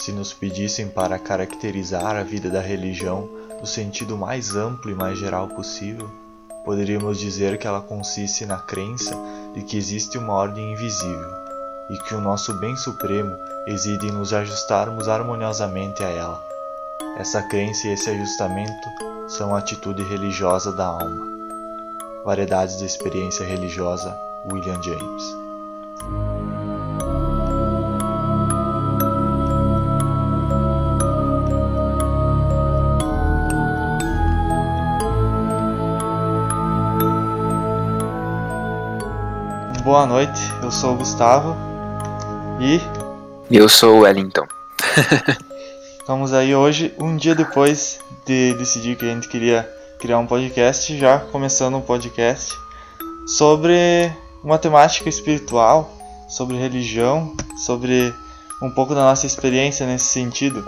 [0.00, 3.28] Se nos pedissem para caracterizar a vida da religião
[3.60, 6.10] no sentido mais amplo e mais geral possível,
[6.64, 9.14] poderíamos dizer que ela consiste na crença
[9.52, 11.28] de que existe uma ordem invisível
[11.90, 13.36] e que o nosso bem supremo
[13.66, 16.42] reside em nos ajustarmos harmoniosamente a ela.
[17.18, 18.88] Essa crença e esse ajustamento
[19.28, 21.26] são a atitude religiosa da alma.
[22.24, 24.18] Variedades da experiência religiosa,
[24.50, 25.49] William James.
[39.90, 41.56] Boa noite, eu sou o Gustavo
[42.60, 42.80] e.
[43.50, 44.46] Eu sou o Wellington.
[45.98, 50.96] Estamos aí hoje, um dia depois de decidir que a gente queria criar um podcast,
[50.96, 52.56] já começando um podcast
[53.26, 54.12] sobre
[54.44, 55.90] uma temática espiritual,
[56.28, 58.14] sobre religião, sobre
[58.62, 60.64] um pouco da nossa experiência nesse sentido.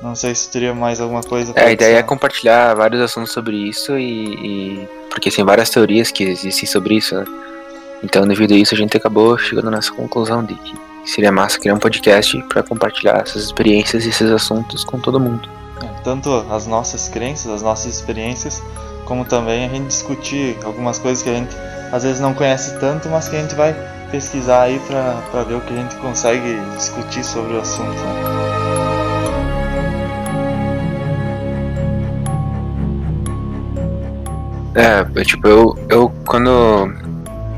[0.00, 3.56] Não sei se teria mais alguma coisa É, a ideia é compartilhar vários assuntos sobre
[3.56, 7.55] isso e, e, porque tem várias teorias que existem sobre isso, né?
[8.02, 11.74] Então, devido a isso, a gente acabou chegando nessa conclusão de que seria massa criar
[11.74, 15.48] um podcast para compartilhar essas experiências e esses assuntos com todo mundo.
[15.82, 18.62] É, tanto as nossas crenças, as nossas experiências,
[19.04, 21.54] como também a gente discutir algumas coisas que a gente
[21.92, 23.74] às vezes não conhece tanto, mas que a gente vai
[24.10, 27.88] pesquisar aí para ver o que a gente consegue discutir sobre o assunto.
[27.88, 28.46] Né?
[34.76, 36.92] É, tipo, eu, eu quando,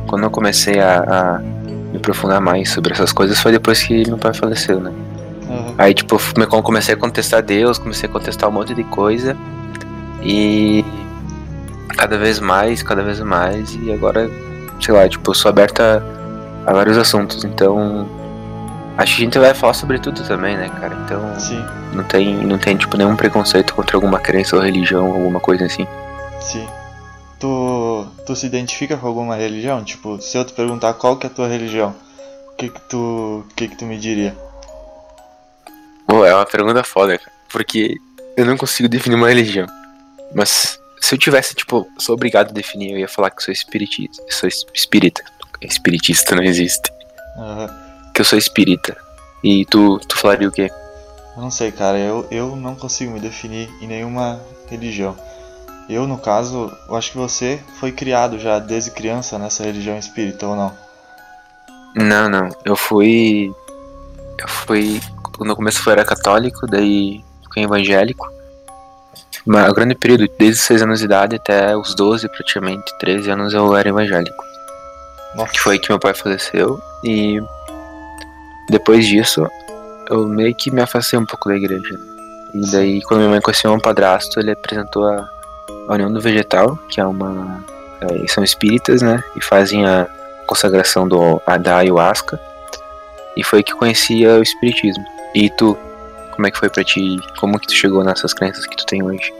[0.08, 4.18] quando eu comecei a, a me aprofundar mais sobre essas coisas foi depois que meu
[4.18, 4.90] pai faleceu, né?
[5.48, 5.74] Uhum.
[5.78, 9.36] Aí, tipo, eu comecei a contestar Deus, comecei a contestar um monte de coisa
[10.22, 10.84] e
[11.96, 14.28] cada vez mais, cada vez mais, e agora,
[14.80, 16.02] sei lá, tipo, eu sou aberta
[16.66, 18.08] a, vários assuntos, então
[18.96, 20.96] acho que a gente vai falar sobre tudo também, né, cara?
[21.04, 21.64] Então Sim.
[21.94, 25.86] não tem, não tem tipo nenhum preconceito contra alguma crença ou religião, alguma coisa assim.
[26.40, 26.66] Sim
[27.38, 29.84] tu, tu se identifica com alguma religião?
[29.84, 31.94] Tipo, se eu te perguntar qual que é a tua religião,
[32.52, 34.36] o que que tu, que que tu me diria?
[36.06, 37.32] Pô, é uma pergunta foda, cara.
[37.50, 37.96] Porque
[38.36, 39.66] eu não consigo definir uma religião.
[40.34, 44.22] Mas se eu tivesse, tipo, sou obrigado a definir, eu ia falar que sou espiritista.
[44.30, 45.22] Sou espírita.
[45.60, 46.90] Espiritista não existe.
[47.36, 48.12] Uhum.
[48.12, 48.96] Que eu sou espírita.
[49.42, 50.70] E tu, tu falaria o quê?
[51.36, 51.98] Eu não sei, cara.
[51.98, 55.16] Eu, eu não consigo me definir em nenhuma religião.
[55.88, 60.46] Eu, no caso, eu acho que você foi criado já desde criança nessa religião espírita
[60.46, 60.72] ou não?
[61.94, 62.50] Não, não.
[62.64, 63.50] Eu fui.
[64.38, 65.00] Eu fui.
[65.40, 68.28] No começo eu era católico, daí fiquei evangélico.
[69.46, 73.30] Mas o grande período, desde os 6 anos de idade até os 12, praticamente, 13
[73.30, 74.44] anos, eu era evangélico.
[75.34, 75.52] Nossa.
[75.52, 76.78] Que foi que meu pai faleceu.
[77.02, 77.40] E
[78.68, 79.48] depois disso,
[80.10, 81.98] eu meio que me afastei um pouco da igreja.
[82.52, 85.28] E daí, quando minha mãe conheceu um padrasto, ele apresentou a,
[85.88, 87.64] a União do Vegetal, que é uma.
[88.00, 89.22] É, são espíritas, né?
[89.36, 90.06] E fazem a
[90.46, 92.40] consagração do, a, da ayahuasca.
[93.36, 95.04] E foi que conhecia o espiritismo.
[95.34, 95.76] E tu,
[96.34, 97.18] como é que foi pra ti?
[97.38, 99.32] Como que tu chegou nessas crenças que tu tem hoje?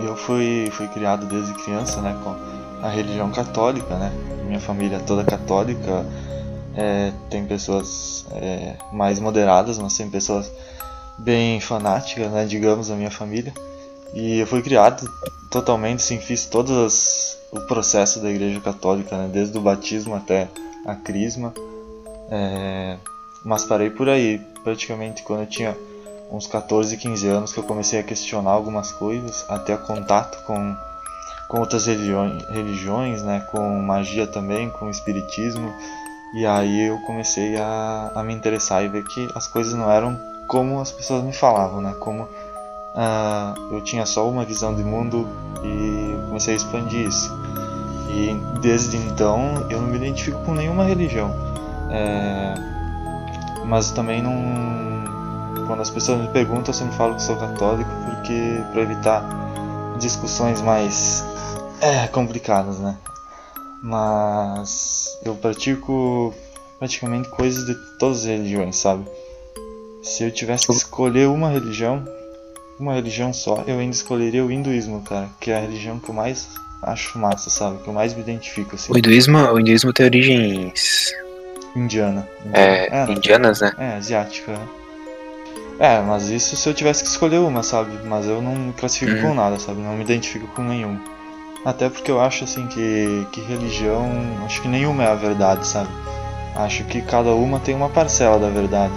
[0.00, 2.16] Eu fui, fui criado desde criança, né?
[2.22, 2.36] Com
[2.82, 4.12] a religião católica, né?
[4.44, 6.04] Minha família é toda católica.
[6.76, 10.50] É, tem pessoas é, mais moderadas, mas tem pessoas
[11.18, 12.44] bem fanáticas, né?
[12.44, 13.52] Digamos, na minha família.
[14.14, 15.08] E eu fui criado
[15.50, 16.86] totalmente, sim, fiz todo
[17.52, 20.48] o processo da Igreja Católica, né, desde o batismo até
[20.86, 21.52] a crisma.
[22.30, 22.96] É,
[23.44, 25.76] mas parei por aí, praticamente quando eu tinha
[26.30, 30.76] uns 14, 15 anos que eu comecei a questionar algumas coisas, até contato com,
[31.48, 35.72] com outras religiões, né, com magia também, com espiritismo.
[36.34, 40.16] E aí eu comecei a, a me interessar e ver que as coisas não eram
[40.46, 42.28] como as pessoas me falavam, né, como
[42.94, 45.28] uh, eu tinha só uma visão de mundo
[45.62, 47.30] e comecei a expandir isso.
[48.08, 51.30] E desde então eu não me identifico com nenhuma religião.
[51.90, 52.54] É,
[53.66, 54.60] mas também não.
[55.66, 59.24] Quando as pessoas me perguntam, eu sempre falo que sou católico porque para evitar
[59.98, 61.24] discussões mais
[61.80, 62.96] é, complicadas, né?
[63.82, 66.34] Mas eu pratico
[66.78, 69.04] praticamente coisas de todas as religiões, sabe?
[70.02, 72.04] Se eu tivesse que escolher uma religião,
[72.82, 76.14] uma religião só, eu ainda escolheria o hinduísmo, cara, que é a religião que eu
[76.14, 76.48] mais
[76.82, 77.78] acho massa, sabe?
[77.82, 78.92] Que eu mais me identifico, assim.
[78.92, 81.12] O hinduísmo, o hinduísmo tem origens.
[81.76, 82.28] Indiana.
[82.44, 82.52] indiana.
[82.52, 83.72] É, é, indianas, né?
[83.78, 84.58] É, asiática.
[85.78, 87.90] É, mas isso se eu tivesse que escolher uma, sabe?
[88.04, 89.28] Mas eu não me classifico uhum.
[89.28, 89.80] com nada, sabe?
[89.80, 91.00] Não me identifico com nenhuma.
[91.64, 94.10] Até porque eu acho, assim, que, que religião.
[94.44, 95.90] Acho que nenhuma é a verdade, sabe?
[96.56, 98.94] Acho que cada uma tem uma parcela da verdade.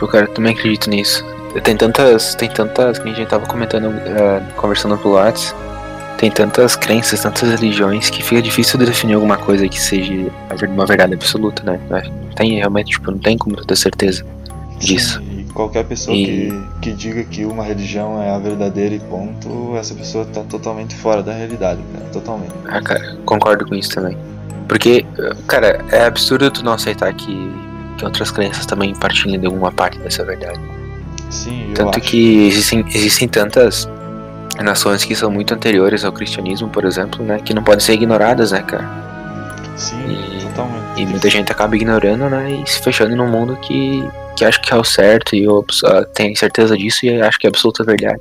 [0.00, 1.24] Eu cara, também acredito nisso.
[1.62, 2.34] Tem tantas.
[2.34, 2.98] Tem tantas.
[2.98, 5.54] Que a gente tava comentando, uh, conversando pro Lattes.
[6.18, 10.30] Tem tantas crenças, tantas religiões que fica difícil de definir alguma coisa que seja
[10.68, 11.80] uma verdade absoluta, né?
[12.36, 14.24] Tem realmente, tipo, não tem como ter certeza
[14.78, 15.18] disso.
[15.18, 16.24] Sim, e qualquer pessoa e...
[16.24, 20.94] que, que diga que uma religião é a verdadeira e ponto, essa pessoa tá totalmente
[20.94, 22.04] fora da realidade, cara.
[22.12, 22.52] Totalmente.
[22.66, 24.16] Ah, cara, concordo com isso também.
[24.68, 25.04] Porque,
[25.46, 27.52] cara, é absurdo tu não aceitar que,
[27.98, 30.58] que outras crenças também partilhem de alguma parte dessa verdade.
[31.30, 32.08] Sim, eu Tanto acho.
[32.08, 33.88] que existem, existem tantas
[34.62, 37.40] nações que são muito anteriores ao cristianismo, por exemplo, né?
[37.40, 38.88] Que não podem ser ignoradas, né, cara?
[39.76, 40.84] Sim, E- totalmente.
[41.00, 42.62] E muita gente acaba ignorando, né?
[42.64, 46.04] E se fechando num mundo que, que acha que é o certo e eu, ah,
[46.14, 48.20] tem certeza disso e acha que é absoluta verdade.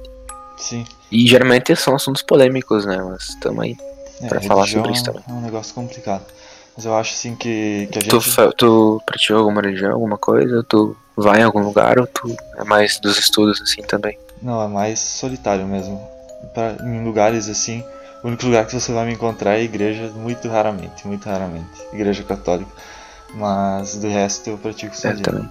[0.57, 0.83] Sim.
[1.11, 2.97] E geralmente são assuntos polêmicos, né?
[2.97, 3.77] Mas estamos aí.
[4.21, 5.21] É, Pra falar sobre isso também.
[5.29, 6.23] É um negócio complicado.
[6.75, 8.09] Mas eu acho assim que, que a gente.
[8.55, 10.63] Tu, tu alguma religião, alguma coisa?
[10.63, 14.17] Tu vai em algum lugar ou tu é mais dos estudos assim também?
[14.41, 16.01] Não, é mais solitário mesmo.
[16.53, 17.83] Pra, em lugares assim,
[18.23, 21.69] o único lugar que você vai me encontrar é igreja, muito raramente, muito raramente.
[21.93, 22.71] Igreja católica.
[23.35, 25.21] Mas do resto eu pratico É, sozinho.
[25.23, 25.43] também.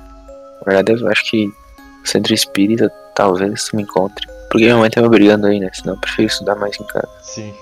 [0.66, 1.50] Na verdade, eu acho que
[2.04, 4.26] centro espírita talvez tu me encontre.
[4.50, 5.70] Porque minha mãe tá me obrigando aí, né?
[5.72, 7.08] Senão eu prefiro estudar mais em casa.
[7.22, 7.54] Sim.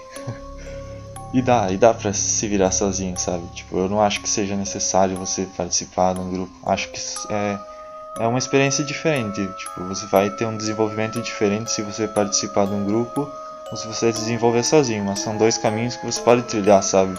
[1.32, 3.46] E dá, e dá pra se virar sozinho, sabe?
[3.54, 6.52] Tipo, eu não acho que seja necessário você participar de um grupo.
[6.66, 6.98] Acho que
[7.30, 7.58] é,
[8.18, 9.40] é uma experiência diferente.
[9.56, 13.30] Tipo, você vai ter um desenvolvimento diferente se você participar de um grupo
[13.70, 15.04] ou se você desenvolver sozinho.
[15.04, 17.16] Mas são dois caminhos que você pode trilhar, sabe?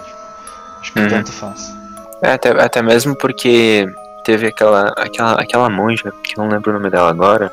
[0.81, 1.07] Acho que Uhum.
[1.07, 1.73] tanto faz.
[2.21, 3.87] É, até, até mesmo porque
[4.25, 7.51] teve aquela, aquela, aquela monja, que eu não lembro o nome dela agora,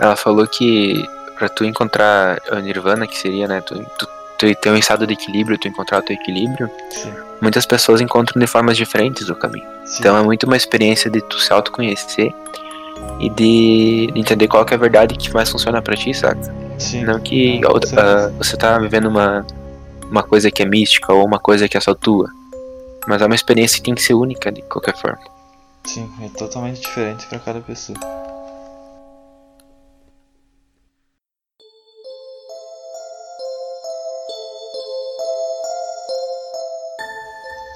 [0.00, 1.06] ela falou que
[1.38, 4.08] pra tu encontrar o Nirvana, que seria, né, tu, tu,
[4.40, 7.12] tu ter um estado de equilíbrio, tu encontrar o teu equilíbrio, Sim.
[7.42, 9.66] muitas pessoas encontram de formas diferentes o caminho.
[9.84, 9.98] Sim.
[10.00, 12.34] Então é muito uma experiência de tu se autoconhecer
[13.20, 16.40] e de, de entender qual que é a verdade que mais funciona pra ti, saca?
[16.78, 17.04] Sim.
[17.04, 18.00] Não que certeza.
[18.00, 19.46] ah, você tá vivendo uma,
[20.10, 22.30] uma coisa que é mística ou uma coisa que é só tua.
[23.06, 25.20] Mas é uma experiência que tem que ser única de qualquer forma.
[25.84, 27.98] Sim, é totalmente diferente pra cada pessoa.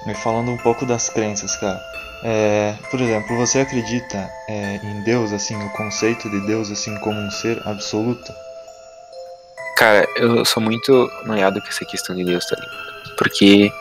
[0.07, 1.81] E falando um pouco das crenças, cara.
[2.23, 7.19] É, por exemplo, você acredita é, em Deus, assim, o conceito de Deus, assim, como
[7.19, 8.33] um ser absoluto?
[9.77, 13.15] Cara, eu sou muito noiado com essa questão de Deus, tá ligado?
[13.17, 13.71] Porque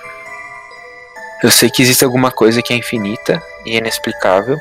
[1.43, 4.59] eu sei que existe alguma coisa que é infinita e inexplicável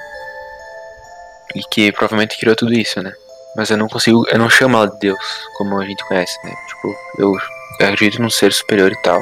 [1.55, 3.13] e que provavelmente criou tudo isso, né?
[3.55, 5.19] Mas eu não consigo, eu não chamo ela de Deus,
[5.57, 6.53] como a gente conhece, né?
[6.67, 7.33] Tipo, eu,
[7.79, 9.21] eu acredito num ser superior e tal,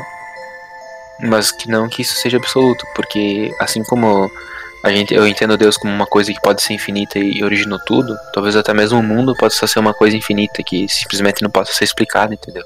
[1.24, 4.30] mas que não que isso seja absoluto, porque assim como
[4.84, 8.18] a gente, eu entendo Deus como uma coisa que pode ser infinita e originou tudo,
[8.34, 11.84] talvez até mesmo o mundo possa ser uma coisa infinita que simplesmente não possa ser
[11.84, 12.64] explicada, entendeu?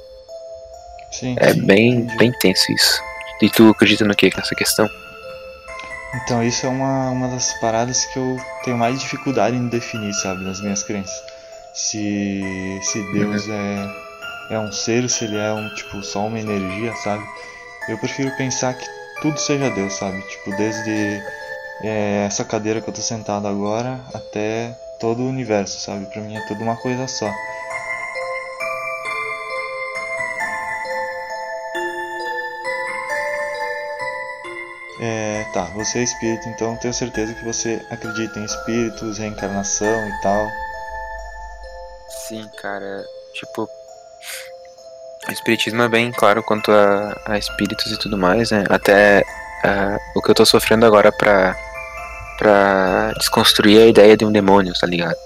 [1.11, 1.35] Sim.
[1.37, 2.17] É sim, bem, entendi.
[2.17, 3.01] bem tenso isso.
[3.41, 4.89] E tu acredita no que nessa questão?
[6.23, 10.43] Então, isso é uma, uma das paradas que eu tenho mais dificuldade em definir, sabe,
[10.45, 11.21] nas minhas crenças.
[11.73, 13.89] Se, se Deus é,
[14.51, 17.23] é um ser, se ele é um, tipo, só uma energia, sabe?
[17.87, 18.85] Eu prefiro pensar que
[19.21, 20.21] tudo seja Deus, sabe?
[20.23, 21.21] Tipo, desde
[21.83, 26.05] é, essa cadeira que eu tô sentado agora até todo o universo, sabe?
[26.07, 27.31] Pra mim é tudo uma coisa só.
[34.99, 40.21] É, tá, você é espírito, então tenho certeza que você acredita em espíritos, reencarnação e
[40.21, 40.49] tal.
[42.09, 43.05] Sim, cara.
[43.33, 43.69] Tipo,
[45.35, 48.63] espiritismo é bem claro quanto a, a espíritos e tudo mais, né?
[48.69, 49.23] Até
[49.63, 51.55] ah, o que eu tô sofrendo agora pra,
[52.37, 55.17] pra desconstruir a ideia de um demônio, tá ligado?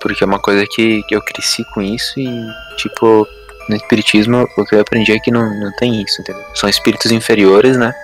[0.00, 2.28] Porque é uma coisa que, que eu cresci com isso e,
[2.76, 3.26] tipo,
[3.68, 6.44] no espiritismo o que eu aprendi é que não, não tem isso, entendeu?
[6.54, 7.94] São espíritos inferiores, né?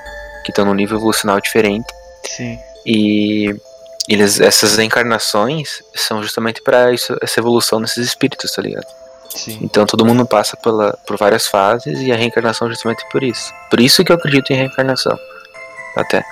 [0.44, 1.92] Que estão num nível evolucional diferente.
[2.24, 3.54] Sim, E
[4.08, 8.86] eles, essas encarnações são justamente para essa evolução desses espíritos, tá ligado?
[9.34, 13.22] Sim, Então todo mundo passa pela, por várias fases e a reencarnação é justamente por
[13.22, 13.52] isso.
[13.70, 15.18] Por isso que eu acredito em reencarnação.
[15.96, 16.24] Até.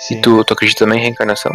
[0.00, 0.16] sim.
[0.16, 1.52] E tu, tu acredita também em reencarnação?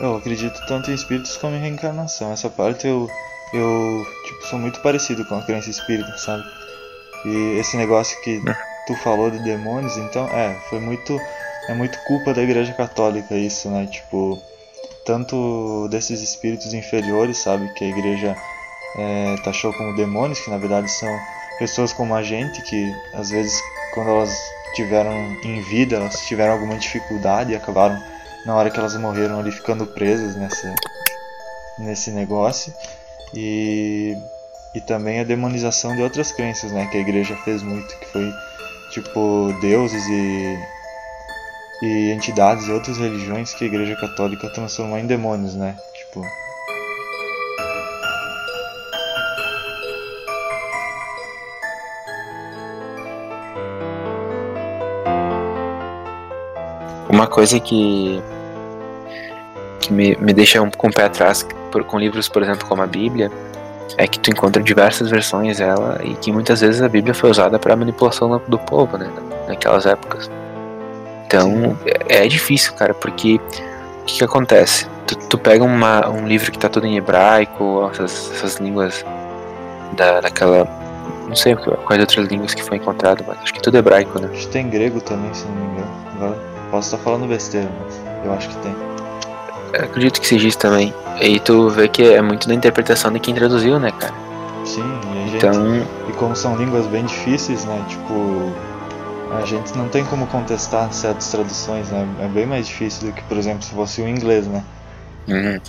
[0.00, 2.32] Eu acredito tanto em espíritos como em reencarnação.
[2.32, 3.08] Essa parte eu,
[3.52, 6.42] eu tipo, sou muito parecido com a crença espírita, sabe?
[7.24, 8.40] E esse negócio que
[8.86, 11.18] tu falou de demônios, então, é, foi muito.
[11.68, 13.86] É muito culpa da igreja católica isso, né?
[13.86, 14.42] Tipo,
[15.04, 17.72] tanto desses espíritos inferiores, sabe?
[17.74, 18.36] Que a igreja
[18.96, 21.08] é, taxou como demônios, que na verdade são
[21.58, 23.60] pessoas como a gente, que às vezes
[23.92, 24.36] quando elas
[24.74, 25.12] tiveram
[25.44, 28.00] em vida, elas tiveram alguma dificuldade e acabaram
[28.46, 30.74] na hora que elas morreram ali ficando presas nessa
[31.78, 32.72] nesse negócio.
[33.34, 34.16] E,
[34.74, 38.32] e também a demonização de outras crenças, né, que a igreja fez muito, que foi
[38.90, 40.58] tipo deuses e,
[41.82, 46.24] e entidades e outras religiões que a igreja católica transformou em demônios, né, tipo
[57.20, 58.18] Uma coisa que,
[59.78, 62.80] que me, me deixa um, com o pé atrás por, com livros, por exemplo, como
[62.80, 63.30] a Bíblia,
[63.98, 67.58] é que tu encontra diversas versões dela e que muitas vezes a Bíblia foi usada
[67.58, 69.10] para manipulação do povo, né,
[69.46, 70.30] naquelas épocas.
[71.26, 71.76] Então
[72.08, 73.38] é, é difícil, cara, porque
[74.00, 74.88] o que, que acontece?
[75.06, 79.04] Tu, tu, pega uma, um livro que tá todo em hebraico, essas, essas línguas
[79.92, 80.66] da, daquela.
[81.28, 84.30] Não sei quais outras línguas que foi encontrado, mas acho que tudo é hebraico, né?
[84.32, 85.90] Acho que tem grego também, se não me engano.
[86.16, 88.74] Agora Posso estar falando besteira, mas eu acho que tem.
[89.72, 90.94] Eu acredito que seja isso também.
[91.20, 94.14] E tu vê que é muito da interpretação de quem traduziu, né, cara?
[94.64, 94.82] Sim,
[95.14, 95.36] e a gente.
[95.36, 95.86] Então...
[96.08, 97.84] E como são línguas bem difíceis, né?
[97.88, 98.52] Tipo.
[99.32, 102.04] A gente não tem como contestar certas traduções, né?
[102.20, 104.64] É bem mais difícil do que, por exemplo, se fosse o inglês, né?
[105.28, 105.60] Uhum.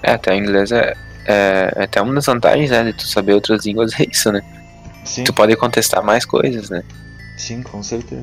[0.00, 0.94] É, até o inglês é,
[1.26, 4.42] é, é, até uma das vantagens, né, de tu saber outras línguas é isso, né?
[5.04, 5.24] Sim.
[5.24, 6.82] Tu pode contestar mais coisas, né?
[7.36, 8.22] Sim, com certeza.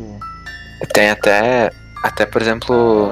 [0.94, 3.12] Tem até até, por exemplo,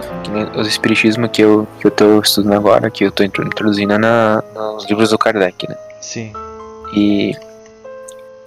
[0.56, 4.88] o espiritismo que eu, que eu tô estudando agora, que eu tô introduzindo na, nos
[4.88, 5.78] livros do Kardec, né?
[6.02, 6.34] Sim.
[6.94, 7.36] E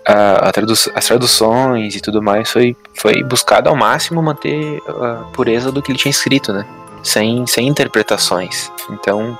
[0.06, 5.24] a, a tradu as traduções e tudo mais foi, foi buscado ao máximo manter a
[5.32, 6.66] pureza do que ele tinha escrito, né?
[7.04, 8.70] Sem, sem interpretações.
[8.90, 9.38] Então,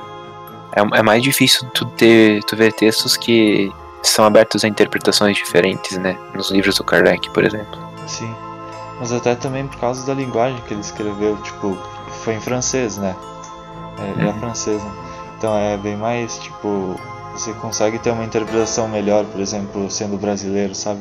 [0.77, 3.73] é, é mais difícil tu, ter, tu ver textos que
[4.05, 6.17] são abertos a interpretações diferentes, né?
[6.33, 7.81] Nos livros do Kardec, por exemplo.
[8.07, 8.33] Sim
[9.03, 11.77] mas até também por causa da linguagem que ele escreveu, tipo,
[12.23, 13.17] foi em francês, né?
[13.99, 14.39] É, é uhum.
[14.39, 14.93] francês, né?
[15.37, 16.95] Então é bem mais, tipo,
[17.33, 21.01] você consegue ter uma interpretação melhor, por exemplo, sendo brasileiro, sabe?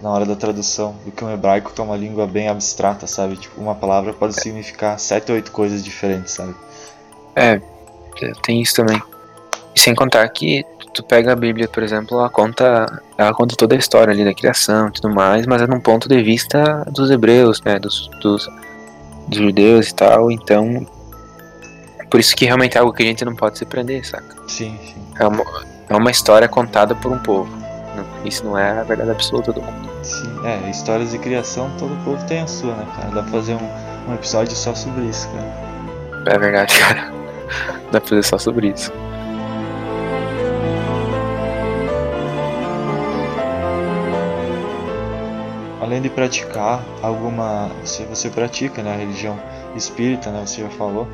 [0.00, 3.34] Na hora da tradução, do que um hebraico que é uma língua bem abstrata, sabe?
[3.34, 6.54] Tipo, uma palavra pode significar sete ou oito coisas diferentes, sabe?
[7.34, 7.60] É,
[8.44, 9.02] tem isso também.
[9.74, 13.74] E sem contar que tu pega a Bíblia, por exemplo, ela conta, ela conta toda
[13.74, 17.10] a história ali da criação e tudo mais, mas é num ponto de vista dos
[17.10, 18.48] hebreus, né, dos, dos,
[19.26, 20.86] dos judeus e tal, então
[22.10, 24.36] por isso que realmente é algo que a gente não pode se prender, saca?
[24.46, 25.02] Sim, sim.
[25.18, 25.44] É uma,
[25.88, 27.50] é uma história contada por um povo.
[28.24, 29.90] Isso não é a verdade absoluta do mundo.
[30.02, 33.08] Sim, é, histórias de criação, todo povo tem a sua, né, cara?
[33.14, 36.34] Dá pra fazer um, um episódio só sobre isso, cara.
[36.34, 37.12] É verdade, cara.
[37.90, 38.92] Dá pra fazer só sobre isso.
[45.92, 49.38] Além de praticar alguma, se você pratica né, a religião
[49.76, 51.06] espírita, né, você já falou,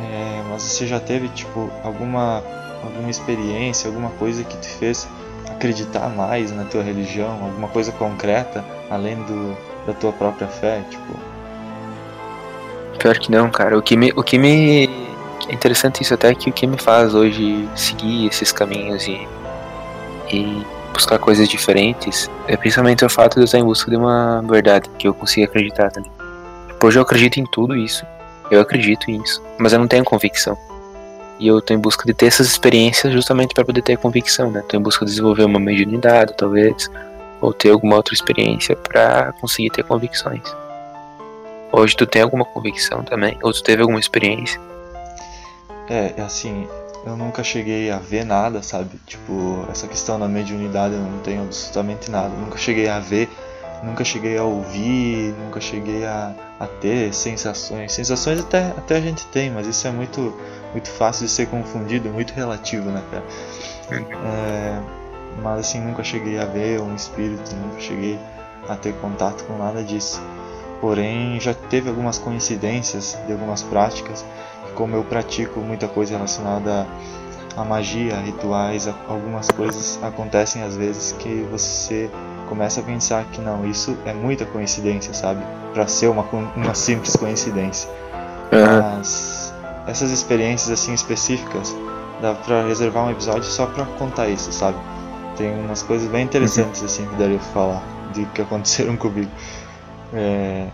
[0.00, 2.42] é, mas você já teve tipo alguma
[2.82, 5.08] alguma experiência, alguma coisa que te fez
[5.50, 11.14] acreditar mais na tua religião, alguma coisa concreta além do da tua própria fé, tipo?
[12.98, 13.76] Pior que não, cara.
[13.76, 14.86] O que me o que me
[15.48, 19.28] é interessante isso até que o que me faz hoje seguir esses caminhos e
[20.30, 20.62] e
[20.94, 24.88] buscar coisas diferentes, é principalmente o fato de eu estar em busca de uma verdade
[24.96, 26.10] que eu consiga acreditar também.
[26.82, 28.06] Hoje eu acredito em tudo isso,
[28.50, 30.56] eu acredito nisso, mas eu não tenho convicção.
[31.38, 34.60] E eu estou em busca de ter essas experiências justamente para poder ter convicção, né?
[34.60, 36.88] Estou em busca de desenvolver uma mediunidade, talvez,
[37.40, 40.42] ou ter alguma outra experiência para conseguir ter convicções.
[41.72, 43.36] Hoje tu tem alguma convicção também?
[43.42, 44.60] Ou tu teve alguma experiência?
[45.90, 46.68] É, assim,
[47.06, 48.98] eu nunca cheguei a ver nada, sabe?
[49.06, 52.30] Tipo, essa questão da mediunidade eu não tenho absolutamente nada.
[52.30, 53.28] nunca cheguei a ver,
[53.82, 57.92] nunca cheguei a ouvir, nunca cheguei a, a ter sensações.
[57.92, 60.34] Sensações até, até a gente tem, mas isso é muito,
[60.72, 63.24] muito fácil de ser confundido, muito relativo, né, cara?
[63.90, 64.80] É,
[65.42, 68.18] mas assim, nunca cheguei a ver um espírito, nunca cheguei
[68.66, 70.22] a ter contato com nada disso.
[70.80, 74.24] Porém, já teve algumas coincidências de algumas práticas
[74.74, 76.86] como eu pratico muita coisa relacionada
[77.56, 82.10] à magia, rituais, algumas coisas acontecem às vezes que você
[82.48, 85.42] começa a pensar que não, isso é muita coincidência, sabe?
[85.72, 86.22] Para ser uma,
[86.56, 87.88] uma simples coincidência.
[88.52, 88.98] Uhum.
[88.98, 89.54] Mas
[89.86, 91.74] essas experiências assim específicas
[92.20, 94.78] dá para reservar um episódio só para contar isso, sabe?
[95.36, 96.86] Tem umas coisas bem interessantes uhum.
[96.86, 99.30] assim que daria pra falar de que aconteceram comigo.
[100.12, 100.68] É...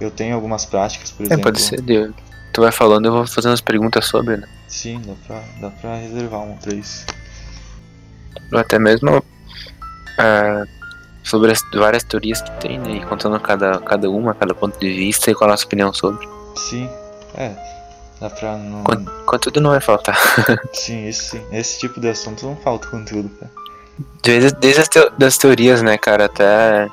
[0.00, 1.42] Eu tenho algumas práticas, por é, exemplo.
[1.42, 4.48] Pode ser, Deus tu vai falando, eu vou fazendo as perguntas sobre, né?
[4.66, 7.06] Sim, dá pra, dá pra reservar um pra isso.
[8.52, 10.68] Ou até mesmo uh,
[11.22, 12.96] sobre as várias teorias que tem, né?
[12.96, 16.28] E contando cada, cada uma, cada ponto de vista e qual a nossa opinião sobre.
[16.56, 16.88] Sim,
[17.34, 17.54] é.
[18.20, 18.82] Dá pra não.
[19.26, 20.16] Conteúdo não vai faltar.
[20.72, 21.46] sim, isso sim.
[21.52, 23.50] Esse tipo de assunto não falta conteúdo, cara.
[24.22, 26.88] Desde, desde as teo das teorias, né, cara, até.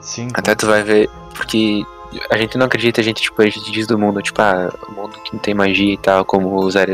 [0.00, 0.28] Sim.
[0.34, 1.10] Até tu vai ver.
[1.34, 1.84] Porque
[2.30, 4.92] a gente não acredita, a gente, tipo, a gente diz do mundo, tipo, ah, o
[4.92, 6.86] mundo que não tem magia e tal, como os, é,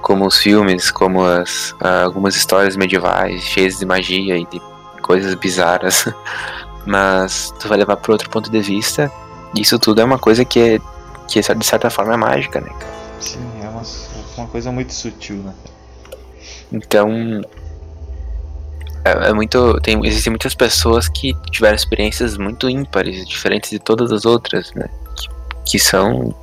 [0.00, 4.60] como os filmes, como as, algumas histórias medievais cheias de magia e de
[5.00, 6.06] coisas bizarras.
[6.84, 9.10] Mas tu vai levar para outro ponto de vista,
[9.54, 10.80] isso tudo é uma coisa que é,
[11.28, 12.92] que é, de certa forma é mágica, né, cara?
[13.20, 13.82] Sim, é uma,
[14.36, 15.54] uma coisa muito sutil, né?
[16.72, 17.40] Então,
[19.04, 19.80] é, é, muito.
[19.80, 24.88] Tem, existem muitas pessoas que tiveram experiências muito ímpares, diferentes de todas as outras, né?
[25.16, 25.28] Que,
[25.72, 26.34] que são.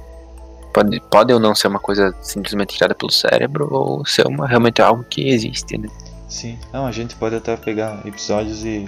[0.73, 4.81] Pode, pode ou não ser uma coisa simplesmente tirada pelo cérebro, ou ser uma, realmente
[4.81, 5.87] algo que existe, né?
[6.27, 8.87] Sim, não, a gente pode até pegar episódios e,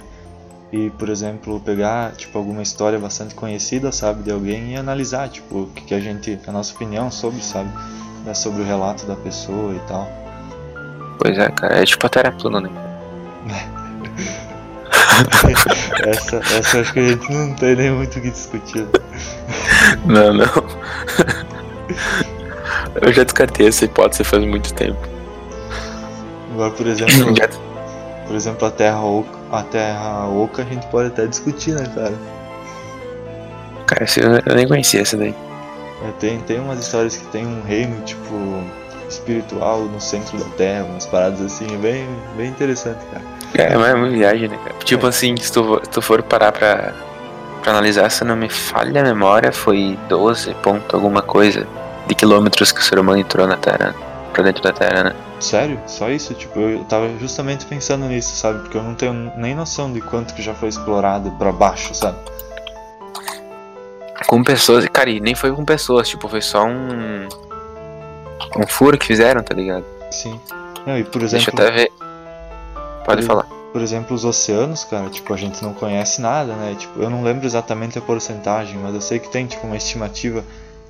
[0.70, 5.62] e, por exemplo, pegar tipo alguma história bastante conhecida, sabe, de alguém e analisar, tipo,
[5.62, 7.68] o que, que a gente, a nossa opinião sobre, sabe,
[8.24, 10.08] né, sobre o relato da pessoa e tal.
[11.18, 12.81] Pois é, cara, é tipo a terra plana, né?
[16.06, 18.86] essa, essa acho que a gente não tem nem muito o que discutir.
[20.04, 20.46] Não, não.
[23.00, 24.98] Eu já descartei essa hipótese faz muito tempo.
[26.52, 27.34] Agora, por exemplo,
[28.26, 32.14] por exemplo, a Terra Oca, a Terra Oca a gente pode até discutir, né, cara?
[33.86, 34.06] Cara,
[34.46, 35.34] eu nem conhecia essa daí.
[36.04, 38.64] É, tem, tem umas histórias que tem um reino, tipo,
[39.12, 43.22] espiritual no centro da Terra, umas paradas assim, bem, bem interessante, cara.
[43.54, 44.74] É, mas é uma viagem, né, cara?
[44.84, 45.08] Tipo é.
[45.08, 46.92] assim, se tu, se tu for parar pra,
[47.62, 51.66] pra analisar, se não me falha a memória, foi 12 ponto alguma coisa
[52.06, 53.94] de quilômetros que o ser humano entrou na Terra,
[54.32, 55.14] pra dentro da Terra, né?
[55.38, 55.80] Sério?
[55.86, 56.34] Só isso?
[56.34, 58.60] Tipo, eu tava justamente pensando nisso, sabe?
[58.60, 62.16] Porque eu não tenho nem noção de quanto que já foi explorado pra baixo, sabe?
[64.26, 67.28] Com pessoas, cara, e nem foi com pessoas, tipo, foi só um
[68.56, 69.84] um furo que fizeram, tá ligado?
[70.10, 70.38] Sim.
[70.86, 71.46] Não, e por exemplo.
[71.46, 71.92] Deixa eu até ver.
[73.04, 73.44] Pode por, falar.
[73.72, 76.76] Por exemplo, os oceanos, cara, tipo, a gente não conhece nada, né?
[76.78, 80.44] Tipo, eu não lembro exatamente a porcentagem, mas eu sei que tem, tipo, uma estimativa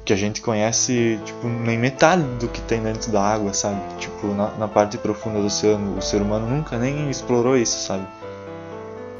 [0.05, 3.81] que a gente conhece, tipo, nem metade do que tem dentro da água, sabe?
[3.99, 8.05] Tipo, na, na parte profunda do oceano, o ser humano nunca nem explorou isso, sabe?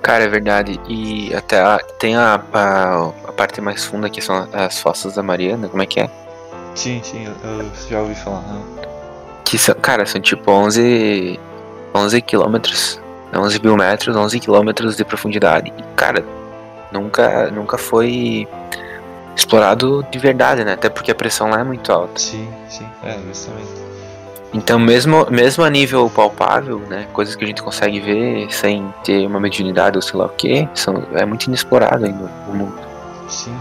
[0.03, 0.81] Cara, é verdade.
[0.88, 5.23] E até a, tem a, a, a, parte mais funda que são as fossas da
[5.23, 6.11] Mariana, como é que é?
[6.74, 8.40] Sim, sim, eu, já ouvi falar.
[8.40, 8.62] Né?
[9.44, 11.38] Que são, cara, são tipo 11,
[11.94, 13.00] 11 quilômetros,
[13.35, 15.72] 11 mil metros, 11 quilômetros de profundidade.
[15.76, 16.24] E, cara,
[16.90, 18.48] nunca, nunca foi
[19.37, 20.74] explorado de verdade, né?
[20.74, 22.18] Até porque a pressão lá é muito alta.
[22.18, 23.82] Sim, sim, é, justamente.
[24.54, 29.26] Então, mesmo, mesmo a nível palpável, né, coisas que a gente consegue ver sem ter
[29.26, 32.78] uma mediunidade ou sei lá o que, são, é muito inexplorado ainda o mundo.
[33.28, 33.56] Sim,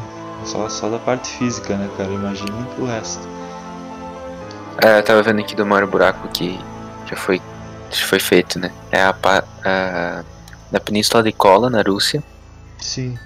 [0.45, 2.09] só, só da parte física, né, cara?
[2.09, 3.27] Imagina o resto.
[4.83, 6.59] É, eu tava vendo aqui do maior buraco que
[7.09, 7.41] já foi,
[7.91, 8.71] já foi feito, né?
[8.91, 9.15] É a,
[9.65, 10.23] a,
[10.71, 12.23] na Península de Kola, na Rússia.
[12.79, 13.17] Sim.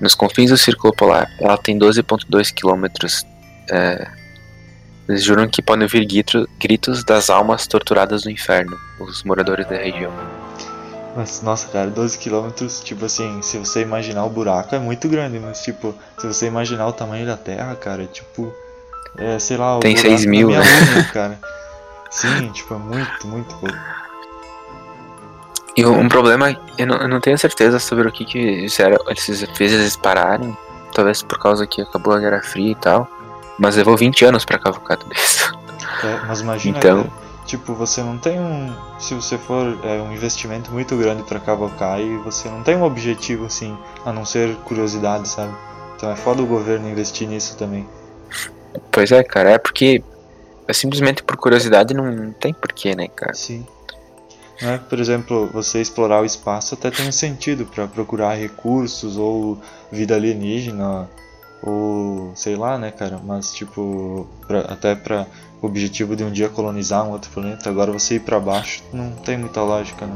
[0.00, 1.28] Nos confins do Círculo Polar.
[1.40, 3.24] Ela tem 12,2 quilômetros.
[3.70, 4.06] É,
[5.08, 6.06] eles juram que podem ouvir
[6.58, 10.12] gritos das almas torturadas no inferno, os moradores da região.
[11.18, 15.40] Mas, nossa, cara, 12 quilômetros, tipo assim, se você imaginar o buraco é muito grande,
[15.40, 18.54] mas tipo, se você imaginar o tamanho da Terra, cara, tipo,
[19.16, 20.60] é, sei lá, o Tem 6 mil, né?
[20.60, 21.40] Unha, cara.
[22.08, 23.76] Sim, tipo, é muito, muito pouco.
[25.76, 29.44] E um problema, eu não, eu não tenho certeza sobre o que que fizeram, esses
[29.56, 30.56] fez eles pararem,
[30.94, 33.08] talvez por causa que acabou a Guerra Fria e tal,
[33.58, 35.52] mas levou 20 anos pra cavucar tudo isso.
[36.04, 37.10] É, mas imagina, então,
[37.48, 38.70] Tipo, você não tem um.
[39.00, 42.82] Se você for é, um investimento muito grande para cavocar e você não tem um
[42.82, 45.54] objetivo assim, a não ser curiosidade, sabe?
[45.96, 47.88] Então é foda o governo investir nisso também.
[48.92, 50.04] Pois é, cara, é porque
[50.68, 53.32] é simplesmente por curiosidade não tem porquê, né, cara?
[53.32, 53.66] Sim.
[54.60, 59.16] Não é, por exemplo, você explorar o espaço até tem um sentido para procurar recursos
[59.16, 59.58] ou
[59.90, 61.08] vida alienígena
[61.62, 63.18] ou sei lá, né, cara?
[63.24, 65.26] Mas tipo, pra, até para
[65.60, 69.10] o objetivo de um dia colonizar um outro planeta, agora você ir para baixo não
[69.10, 70.14] tem muita lógica, né?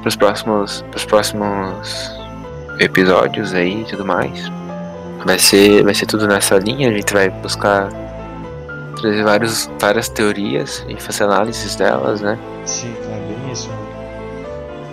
[0.00, 2.10] Para os próximos, pros próximos
[2.78, 4.50] episódios aí e tudo mais,
[5.24, 6.90] vai ser, vai ser tudo nessa linha.
[6.90, 7.88] A gente vai buscar
[9.00, 12.38] trazer vários, várias teorias e fazer análises delas, né?
[12.66, 13.70] Sim, é bem isso.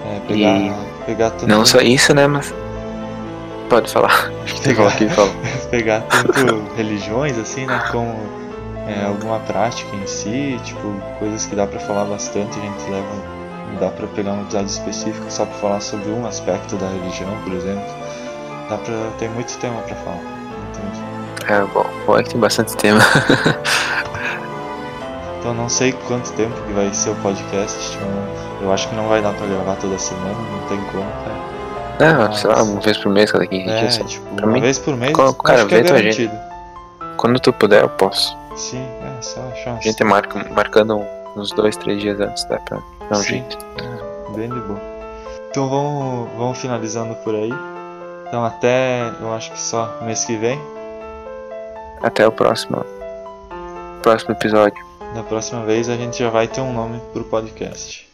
[0.06, 2.26] É, pegar, e pegar não só isso, né?
[2.26, 2.54] Mas
[3.72, 4.30] Pode falar.
[4.66, 5.32] Pegar, aqui, fala.
[5.72, 7.82] pegar tanto religiões assim, né?
[7.90, 8.14] Como
[8.86, 13.08] é, alguma prática em si, tipo, coisas que dá para falar bastante, a gente leva
[13.80, 17.54] dá pra pegar um episódio específico só pra falar sobre um aspecto da religião, por
[17.54, 17.86] exemplo.
[18.70, 18.94] Dá pra.
[19.18, 20.18] tem muito tema pra falar.
[20.18, 20.82] Muito.
[21.50, 23.00] É, bom, bom é que tem bastante tema.
[25.40, 27.92] então não sei quanto tempo que vai ser o podcast.
[27.92, 28.04] Tipo,
[28.62, 31.61] eu acho que não vai dar pra gravar toda semana, não tem como, cara.
[32.02, 32.40] Não, Mas...
[32.40, 33.98] sei lá, uma vez por mês, cada 15 é, dias.
[33.98, 36.34] Tipo, pra uma mim, vez por mês, quando, cara, acho que é garantido.
[37.18, 38.36] Quando tu puder, eu posso.
[38.56, 39.88] Sim, é só a chance.
[39.88, 41.00] A gente marca, marcando
[41.36, 43.30] uns dois, três dias antes, dá pra dar um Sim.
[43.30, 43.58] jeito.
[43.78, 44.82] É, bem de boa.
[45.52, 47.54] Então vamos, vamos finalizando por aí.
[48.28, 50.60] Então até, eu acho que só mês que vem.
[52.02, 52.84] Até o próximo,
[54.02, 54.84] próximo episódio.
[55.14, 58.10] Da próxima vez a gente já vai ter um nome pro podcast.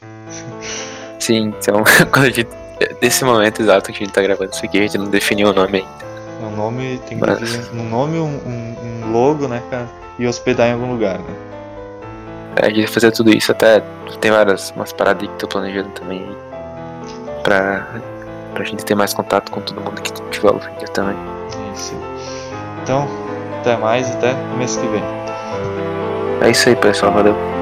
[1.19, 2.66] Sim, então quando a gente.
[3.01, 5.53] Nesse momento exato que a gente tá gravando isso aqui, a gente não definiu o
[5.53, 6.07] nome ainda.
[6.41, 7.39] O nome tem que Mas...
[7.39, 9.87] ter um nome, um, um, um logo, né, cara?
[10.19, 11.35] E hospedar em algum lugar, né?
[12.57, 13.83] É, a gente vai fazer tudo isso até.
[14.19, 16.25] Tem várias umas paradas que tô planejando também.
[17.43, 17.87] Pra,
[18.53, 21.15] pra gente ter mais contato com todo mundo que tiver ouvindo também.
[21.73, 21.95] Isso.
[22.83, 23.07] Então,
[23.59, 25.03] até mais, até mês que vem.
[26.41, 27.11] É isso aí, pessoal.
[27.13, 27.56] Valeu.